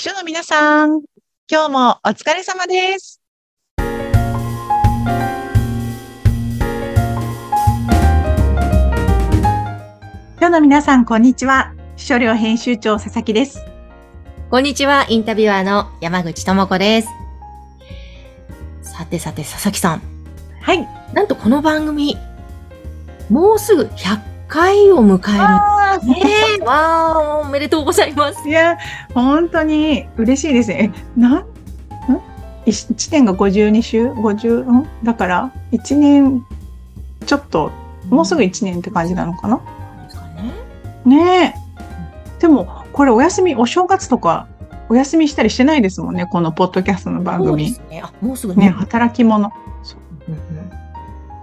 [0.00, 1.02] 秘書の皆さん、
[1.46, 3.20] 今日もお疲れ様です。
[3.76, 3.84] 秘
[10.40, 11.74] 書の皆さん、こんにちは。
[11.96, 13.60] 秘書寮編集長佐々木です。
[14.50, 17.08] こんにちは、インタビュアーの山口智子です。
[18.80, 20.02] さてさて、佐々木さん。
[20.62, 20.88] はい。
[21.12, 22.16] なんとこの番組、
[23.28, 26.06] もうすぐ100回を迎えある。
[26.06, 26.16] ね
[26.60, 28.48] え、わー、おめでとうございます。
[28.48, 28.78] いや、
[29.14, 30.92] 本当に嬉しいですね。
[31.16, 31.46] え、なん、ん
[32.66, 34.70] ?1 年が52週 ?50?
[34.70, 34.88] ん？
[35.04, 36.44] だから、1年、
[37.26, 37.70] ちょっと、
[38.08, 39.60] もうすぐ1年って感じなのかな？
[40.04, 40.52] ですかね。
[41.04, 42.40] ねえ。
[42.40, 44.46] でも、これお休み、お正月とか、
[44.88, 47.70] お休みしたりしてないですもんね、このポッドキャストの番そうで組。
[47.70, 48.02] すね。
[48.02, 49.52] あ、もうすぐね、働き者。
[50.26, 50.40] うんうん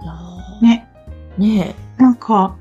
[0.02, 0.12] いや
[0.62, 0.88] ね。
[1.38, 2.54] ーねなんか、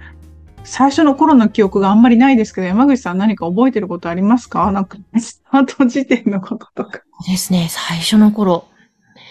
[0.67, 4.71] 最初の頃の記憶があんまりないですけど、山口さん何か覚えてることありますか？
[4.73, 7.01] なんか、スタート時点のこととか。
[7.27, 8.67] え、ですね、最初の頃。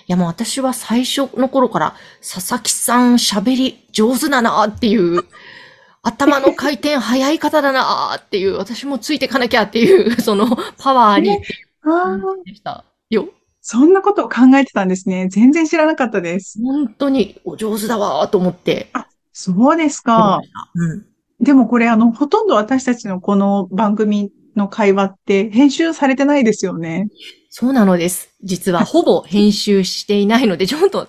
[0.09, 5.25] いやもう私は最初の頃から、佐々木さん喋り上手だなっていう、
[6.03, 11.39] 頭の回転早い方だなっていう、私もついてかなきゃっていう、 そのパワーに、あ
[11.85, 13.29] あ、でしたよ。
[13.61, 15.29] そんなことを考えてたんですね。
[15.29, 16.59] 全然知らなかったです。
[16.63, 18.91] 本当にお上手だわーと思って。
[19.33, 20.41] そうですか。
[20.75, 21.07] うん。
[21.41, 27.09] でもこれ、あの、ほとんど私たちのこの番組の会話って編集されてないですよね。
[27.51, 28.31] そうなのです。
[28.43, 31.09] 実は ほぼ編集していないので、ちょっと、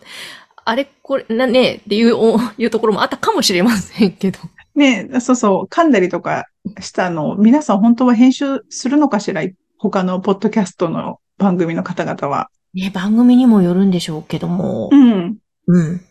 [0.66, 4.40] あれ、これ、なね、っていう、おいうところもあったかもしれませんけど。
[4.76, 6.46] ねそうそう、噛んだりとか
[6.82, 9.42] したのを、皆さん本当は編集するのかしら
[9.80, 12.50] 他のポッドキャストの番組の方々は。
[12.74, 14.96] ね、番組にもよるんでしょうけどもう。
[14.96, 15.38] ん。
[15.68, 16.02] うん。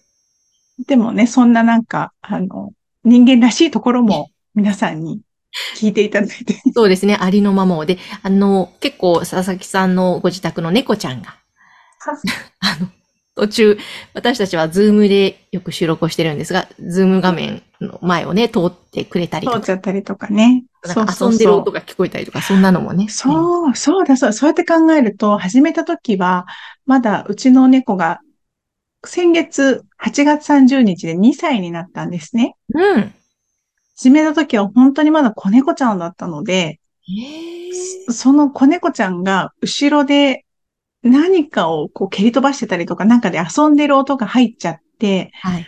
[0.86, 2.72] でもね、そんななんか、あの、
[3.06, 5.20] 人間らしいところも皆さんに
[5.76, 6.60] 聞いていただいて。
[6.74, 7.86] そうですね、ありのままを。
[7.86, 11.36] で、あの、結構、佐々木さんのご自宅の猫ちゃんが、
[12.60, 12.88] あの、
[13.36, 13.78] 途中、
[14.14, 20.64] 私たちはズームでよく収録をしてるんですが、ズーム画面の前をね、通ってくれたりとか、通っちゃったりとかね。
[20.84, 23.08] なんか遊んでる音が聞こえたりとか、そんなのもね。
[23.08, 26.46] そう、そうだ、そう、そうやって考えると、始めた時は、
[26.86, 28.20] まだうちの猫が、
[29.04, 32.56] 先月8月30日で2歳になったんですね。
[32.74, 33.14] うん。
[33.96, 36.80] 始めた時は本当にまだ子猫ちゃんだったので、
[38.10, 40.44] その子猫ちゃんが後ろで
[41.02, 45.66] 何かをこう蹴り飛ばしてたりとか、なんかで遊んでる音が入っちゃって、はい。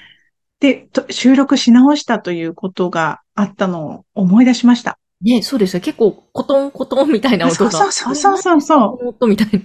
[0.60, 4.98] で、と収録し直したということがあったのを思い出しました。
[5.20, 5.80] ね、そうですよ。
[5.80, 7.70] 結構、コトンコトンみたいな音が。
[7.70, 9.60] そうそうそうそうそう音みたいな。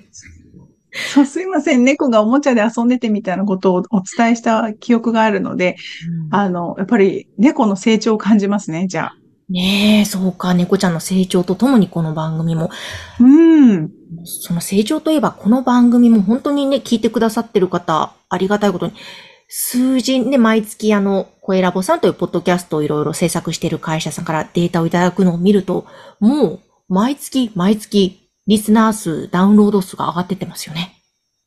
[0.93, 1.83] そう、すいません。
[1.83, 5.75] 猫がおもちゃで遊んでてみたいなことをお伝えした記憶があるので、
[6.29, 9.15] あの、やっぱり猫の成長を感じますね、じゃあ。
[9.49, 10.53] ねえ、そうか。
[10.53, 12.69] 猫ちゃんの成長とともにこの番組も。
[13.19, 13.91] うん。
[14.23, 18.93] その成長といえば、この番組も本当にね、聞いてくださってる方、ありがたいことに、
[19.49, 25.85] 数字ね、毎月あの、声ラボさんというポッドキャストをいろいろ制作している会社さんからデータをいただくのを見ると、
[26.19, 30.95] もう、毎月、毎月、リスナー数、ダウンロード数が上がってってますよね。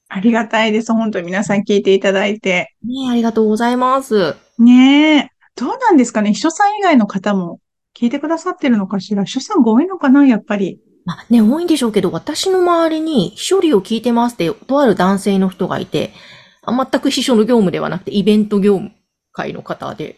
[0.08, 0.92] ありがたいです。
[0.92, 2.74] 本当に皆さん聞いていただいて。
[2.84, 4.36] ねえ、ありがとうございます。
[4.58, 5.30] ねえ。
[5.56, 6.32] どうなんですかね？
[6.32, 7.60] 秘書さん以外の方も
[7.94, 9.24] 聞いてくださってるのかしら？
[9.24, 10.26] 秘書さんが多いのかな？
[10.26, 10.80] やっぱり。
[11.04, 16.12] まあね、多いんでしょうけど、私の周りに、秘書理を聞いてますって、とある男性の人がいて、
[16.62, 18.92] あ全く秘書の業務ではなくて、イベント業務
[19.32, 20.16] 会の方で、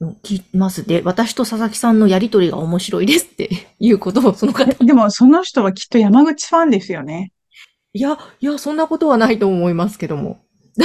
[0.00, 0.86] うん聞いてます。
[0.86, 4.72] で、私と佐々木さんのやりとりが面白いですっていうことを、その方。
[4.84, 7.32] でもその人はきっと山口ファンですよね。
[7.92, 10.40] いや、いや、そんなことはないと思いますけども。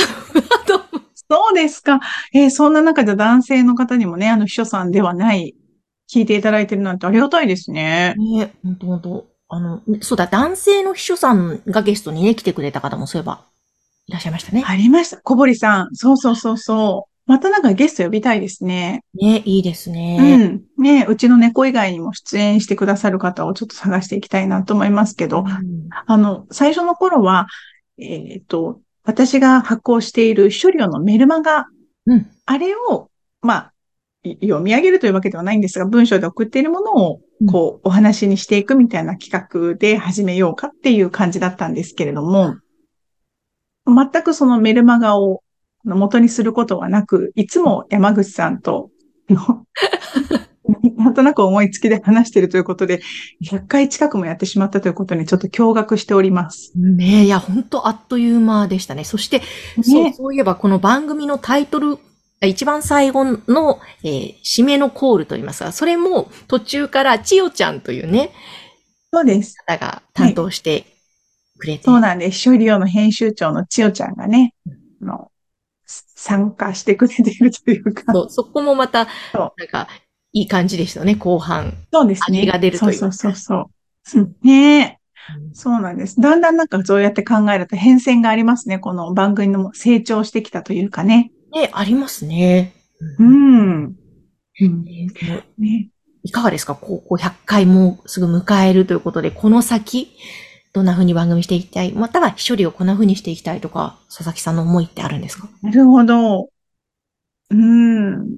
[1.30, 2.00] そうですか。
[2.34, 5.56] えーそんな中で男性の方にもね、あの秘書さんではない、
[6.14, 8.16] 聞いていただいてるなんてありがたいですね。
[8.18, 9.28] ねほんとほんと。
[9.48, 13.46] あの、そうだ、男性の秘書さんがゲストにね、来てくれた方もそういえば、
[14.08, 14.64] いらっしゃいましたね。
[14.66, 15.18] ありました。
[15.18, 15.90] 小堀さん。
[15.94, 17.11] そうそうそうそう。
[17.26, 19.04] またなんかゲスト呼びたいですね。
[19.14, 20.38] ね、いいですうね。
[20.38, 20.62] ん。
[20.78, 27.48] ねうちの猫以外にも出演してくださる方をちょっと探していきたいなと思いますけど、うんあの、最初の頃は、
[27.98, 31.68] えっと、私が発行している秘書料のメルマガ、
[32.08, 32.28] うん。
[32.46, 33.10] あれを、
[33.42, 33.74] まあ、
[34.24, 42.56] い読み上げるというわけではないんですが、文章で送っているものを、こう、お話にしていくみたいな企画で始めようかっていう感じだったんですけれども、
[43.88, 45.44] 全くそのメルマガを
[45.84, 48.90] 元にすることはなく、いつも山口さんと、
[49.30, 49.66] の
[50.98, 53.02] なんとなく思いつきで話しているということで、
[53.44, 56.72] 100回近くもやってしまったということにちょっと驚愕しております。
[56.76, 59.04] ねえ、いや、本当あっという間でしたね。
[59.04, 59.42] そして、
[59.84, 61.98] そう、ねそういえばこの番組のタイトル、
[62.44, 68.32] 一番最後の、えー締めのコールといいますか、それも途中から千代ちゃんというね、
[69.14, 69.56] そうです。
[69.66, 70.86] 方が担当して
[71.58, 71.84] くれて。
[71.84, 72.50] そうなんです。
[72.50, 74.54] 処理用の編集長の千代ちゃんがね、
[75.02, 75.31] あの、
[76.22, 78.14] 参加してくれているというか。
[78.14, 79.88] そうそこもまた、なんか、
[80.34, 81.74] いい感じでしたね、後半。
[81.92, 82.42] そうですね。
[82.42, 83.68] 味が出るというかそうそうそう
[84.06, 84.20] そう。
[84.22, 84.98] うんねえ。
[85.54, 86.22] そうなんです。
[86.22, 88.80] だんだんなんかそうやって考えると変遷がありますね。
[88.80, 91.32] この番組の成長してきたというかね。
[91.54, 92.74] ね、ありますね。
[93.20, 93.96] ううんん。
[94.62, 95.90] うんね、
[96.24, 96.76] いかがですか？
[96.76, 100.12] こう、こう100回もうすぐ迎えるということで、この先、
[100.74, 101.92] どんな風に番組していきたい？
[101.92, 105.50] または処理をこんな風にしていきたいとか、佐々木さんの思いってあるんですか？
[105.62, 106.50] なるほど。
[107.50, 108.38] うん。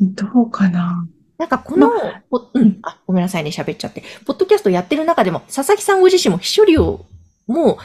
[0.00, 1.06] どうかな。
[1.38, 1.90] なんかこの、
[2.30, 4.04] ぽうん、あ、ごめんなさいね、喋っちゃって。
[4.24, 7.04] ポッドキャストやってる中でも、佐々木さんご自身も非処理を
[7.48, 7.76] もう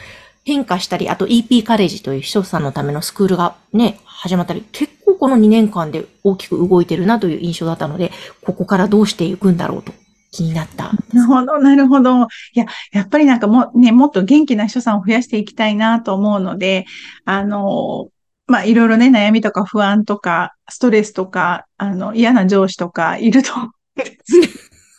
[0.44, 8.12] 変化したり、あと EP カレッジという秘書さんのためのスクールがね、始まったり、結構この2年間で大きく動いてるなという印象だったので、
[8.44, 9.92] ここからどうしていくんだろうと
[10.30, 10.92] 気になった。
[11.12, 12.22] なるほど、なるほど。
[12.22, 16.86] いや、やっぱりなんかもうね、もっと元気な人さんを増やしていきたいなと思うので、
[17.24, 18.08] あの、
[18.46, 24.40] まあ、いろいろね、悩みとか不安とか、ストレスとか、あの、嫌な上司とかいると思うんです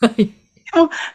[0.00, 0.30] はい。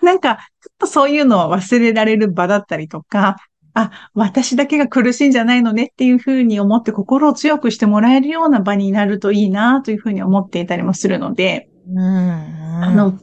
[0.02, 3.38] なんか、ちょっとそういうのを忘れられる場だったりとか、
[3.74, 12.00] あ、私だけが苦しいんじゃないのねっていうふうに思って心を強くしてもらえるような場になるといいなというふうに思っていたりもするので、うん。
[12.02, 13.20] あの、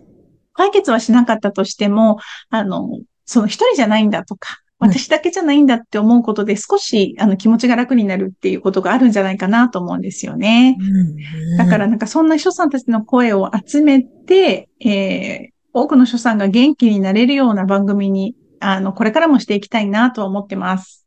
[0.52, 2.19] 解決はしなかったとしても、
[2.50, 10.76] あの、その一人じゃないんだとか、うん私だけじゃないんだって思うことで少し、あの、気持ちが楽になるっていうことがあるんじゃないかなと思うんですよね。
[10.81, 21.06] うん、だからなんかそんな秘書さんたちの声を集めて、えー、多くの秘書さんが元気になれるような番組に、あの、これからもしていきたいなと思ってます。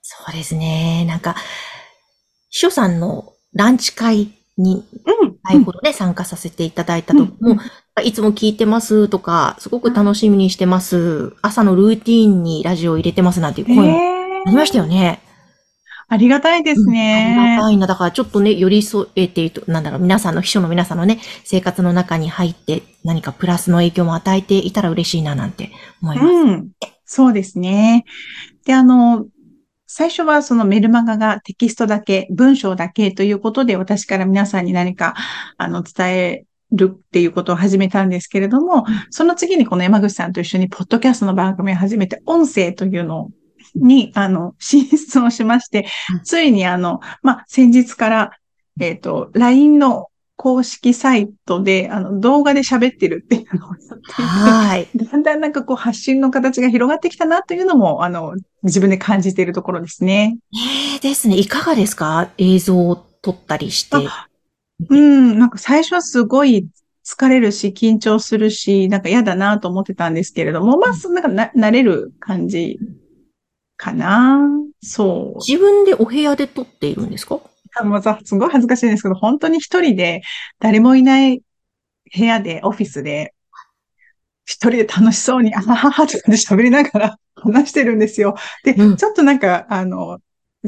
[0.00, 1.04] そうですね。
[1.08, 1.34] なんか、
[2.50, 4.84] 秘書さんのランチ会に、
[5.22, 5.36] うん。
[5.44, 7.56] 最後ね、参加させていただいたと、うんもう、
[8.00, 11.34] いつも聞いてますとか、すごく楽しみにしてます。
[11.42, 13.90] 朝のルーティーンにラジオを入れてますなんていう声
[14.46, 15.20] ありましたよね。
[16.10, 17.58] ありがたいですありがね。
[17.60, 17.86] たいな。
[17.86, 26.28] だからちょっとね、寄り添えていると、なんだろう、皆さんの秘書の皆さんのね、生活の中に入って何かプラスの影響も与えていたら嬉しいななんて思います。
[26.28, 26.70] うん。
[27.04, 28.04] そうですね。
[28.64, 29.26] で、あの、
[29.86, 35.14] 最初はそのメルマガがテキストだけ、文章だけということで私から皆さんに何か、
[35.58, 43.30] あの、伝えるっていうことを始めたんですけれども、その次にこの山口さんと一緒にポッドキャストの番組を始めて、音声というの
[43.74, 48.30] に、あの、進出をしましてうん、ついにあの、まあ、先日から、
[48.80, 54.88] えっ、と、LINE の公式サイトで、あの、動画で喋ってるっていうのをやっていて、はい。
[54.94, 60.38] だんだんなんかこう発信の形が広がってきたなというのも、あの、自分で感じているところですね。
[60.54, 61.36] えーですね。
[61.36, 62.30] いかがですか？
[62.38, 63.96] 映像を撮ったりして。
[64.88, 66.68] うん、なんか最初はすごい
[67.04, 72.78] 疲れるし、緊張するし、なんか嫌だなと思ってたんですけれども、まあ、そなんかな、慣れる感じ
[73.76, 74.40] かな。
[74.80, 75.38] そう。
[75.38, 77.40] 自分でお部屋で撮っているんですか？
[77.80, 80.22] あもうさ、すごい恥ずかしいんですけど、本当に一人で、
[80.60, 81.42] 誰もいない
[82.16, 83.34] 部屋で、オフィスで、
[84.44, 88.36] 一人で楽しそうに、あはははとかで喋りながら話してるんですよ。
[88.64, 90.18] で、うんちょっとなんか、あの、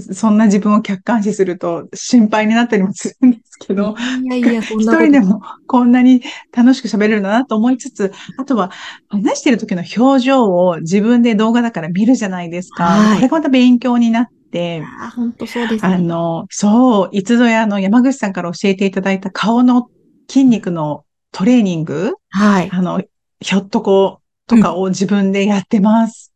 [0.00, 3.94] そんな自分を客観視すると心配になったりもするんですけど、
[4.25, 8.70] いやいや、 一人でもこんなに楽しく喋れるんだなと思いつつ、あとは
[9.08, 12.85] 話してる時の表情を自分で動画だから見るじゃないですか。
[12.85, 15.95] はいこれがまた勉強になって、あー本当そうですね。
[15.95, 19.88] あの、そう、いつぞやの山口さんから教えていただいた顔の
[20.28, 22.71] 筋肉のトレーニング、はい。
[22.71, 23.02] あの、
[23.40, 24.19] ひょっとこ
[24.50, 26.33] とかを自分でやってます。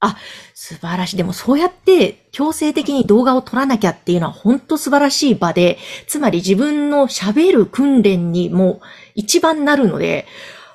[0.55, 1.17] 素晴らしい。
[1.17, 8.81] でもそうやって強制的に動画を撮らなきゃっていうのは本当素晴らしい場で、つまり自分の喋る訓練にも
[9.15, 10.27] 一番なるので、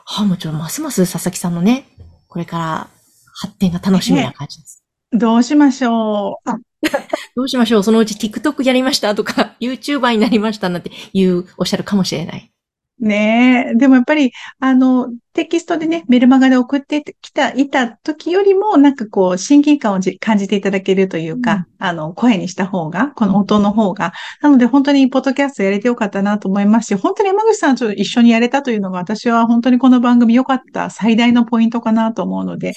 [0.05, 1.85] はあ、もうちょっとますます佐々木さんのね、
[2.27, 2.89] これから
[3.33, 4.83] 発展が楽しみな感じです。
[5.11, 6.49] どうしましょう。
[6.49, 6.57] あ
[7.35, 12.51] どうしましょうそのうち TikTok やりましたとか、YouTuber になりましたなんていうおっしゃるかもしれない。
[12.99, 13.75] ねえ。
[13.75, 24.11] でもやっぱり、あの、テキストでね、メルマガで送ってきた、いた時よりも、なんかこう、親近感をじ感じていただけるというか、あの、声にした方が、この音の方が。
[24.41, 32.73] なので、本当にポッドキャストやれてよかったなと思いますし、本当に山口さんと一緒にやれたというのが、私は本当にこの番組良かった最大のポイントかなと思うので、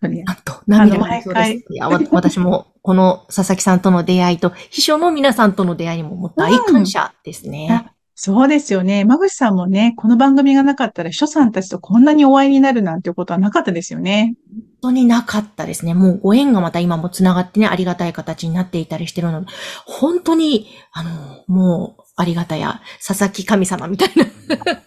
[0.00, 1.64] 本当になんと、涙が出そうです。
[1.72, 7.90] いや、わ私も、この佐々木さんとの出会いと、秘書の皆さんとの出会いにももう大感謝ですね。
[8.18, 9.00] そうですよね。
[9.00, 14.34] 山口さんもね、この番組がなかったら、秘書さんたちとこんなにお会いになるなんていうことはなかったですよね。
[14.50, 15.92] 本当になかったですね。
[15.92, 19.52] もうご縁がまた今もつながってね、ありがたい形になっていたりしてるので、
[19.84, 24.24] 本当に、あの、もう、ありがたや、佐々木神様みたいな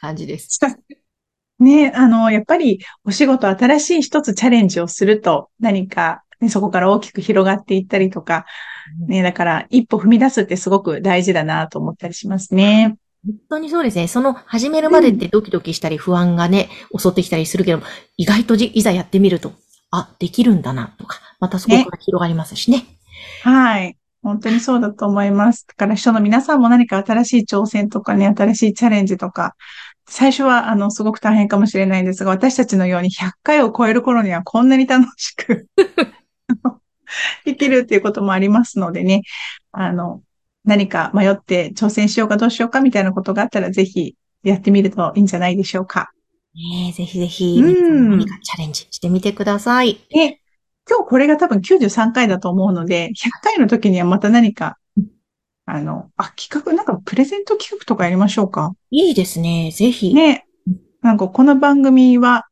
[0.00, 0.58] 感じです。
[1.60, 8.46] ね、あの、やっぱりお仕事新しい一つチャレンジをすると何か、ね、そこから大きく広がっていったりとか、
[9.06, 12.96] ね、だから一歩踏み出すってすごく大事だなと思ったりしますね。
[13.24, 14.06] 本当にそうですね。
[14.08, 17.82] その始めるまでってドキドキしたり不安がね、襲ってきたりするけど、
[18.16, 19.52] 意外といざやってみると、
[19.90, 22.78] あ、できるんだなとか、またそこから広がりますしね。
[22.78, 22.84] ね
[23.42, 23.96] はい。
[24.22, 25.66] 本当にそうだと思います。
[25.66, 29.54] だから人の皆さんも何か新しい挑戦とかね、新しいチャレンジとか、
[30.08, 35.66] 最初は、あの、すごく大変かもしれないんですが、私たちのように100回を超える頃にはこんなに楽しく
[37.44, 39.22] できるっていうこともありますのでね、
[39.72, 40.22] あの、
[40.64, 46.10] 何か迷って挑戦しようかどうしようかみたいなことがあったら、ぜひやってみるといいんじゃないでしょうか。
[46.54, 50.00] ねぜひぜひ、何かチャレンジしてみてください。
[50.14, 50.40] ね、
[50.88, 54.78] 今日これが多分93回だと思うので、100回の時にはまた何か
[55.66, 59.72] あの、あ、企画、なんかプレゼント企画とかやりましょうかいいですね。
[59.72, 60.14] ぜひ。
[60.14, 60.46] ね。
[61.02, 62.46] なんかこの番組は、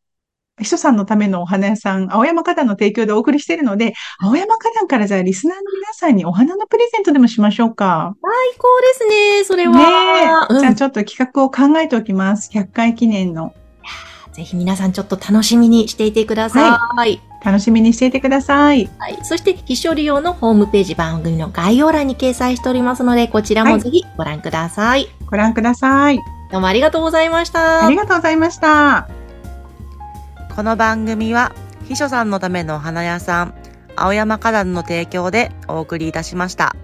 [0.58, 8.14] 秘書さんのためのお花屋さん、青山花壇の提供でお送りしているので、青山花壇からじゃあリスナーの皆さんにお花のプレゼントでもしましょうか。
[8.22, 9.72] 最高ですね、それは。
[10.48, 12.50] ね、うん、じゃあちょっと企画を考えておきます。
[12.52, 13.52] 100回記念の。
[14.32, 16.70] ぜひ皆さんちょっと楽しみにしていてください。
[16.70, 18.88] はい、楽しみにしていてください。
[18.98, 19.18] はい。
[19.22, 25.00] そして、秘書利用のホームページ番組の概要欄に掲載しておりますので、こちらもぜひご覧ください。
[25.02, 26.18] はい、ご覧ください。
[26.50, 27.86] どうもありがとうございました。
[27.86, 29.23] ありがとうございました。
[30.54, 33.54] この番組は、秘書さんのためのお花屋さん、
[33.96, 36.76] 青山花壇の提供でお送りいたしました。